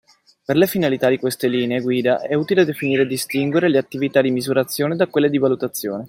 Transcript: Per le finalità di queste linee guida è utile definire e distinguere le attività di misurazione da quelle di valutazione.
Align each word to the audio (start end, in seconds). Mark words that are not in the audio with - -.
Per 0.45 0.57
le 0.57 0.65
finalità 0.65 1.09
di 1.09 1.19
queste 1.19 1.47
linee 1.47 1.79
guida 1.79 2.21
è 2.21 2.33
utile 2.33 2.65
definire 2.65 3.03
e 3.03 3.05
distinguere 3.05 3.69
le 3.69 3.77
attività 3.77 4.19
di 4.19 4.31
misurazione 4.31 4.95
da 4.95 5.05
quelle 5.05 5.29
di 5.29 5.37
valutazione. 5.37 5.99